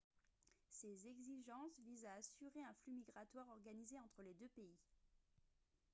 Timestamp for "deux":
4.33-4.49